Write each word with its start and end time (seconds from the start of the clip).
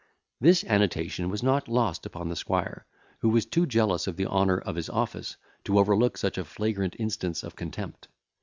This 0.39 0.63
annotation 0.63 1.29
was 1.29 1.43
not 1.43 1.67
lost 1.67 2.07
upon 2.07 2.27
the 2.27 2.35
squire, 2.35 2.87
who 3.19 3.29
was 3.29 3.45
too 3.45 3.67
jealous 3.67 4.07
of 4.07 4.17
the 4.17 4.25
honour 4.25 4.57
of 4.57 4.75
his 4.75 4.89
office 4.89 5.35
to 5.65 5.77
overlook 5.77 6.17
such 6.17 6.39
a 6.39 6.43
flagrant 6.43 6.95
instance 6.97 7.43
of 7.43 7.55
contempt. 7.55 8.07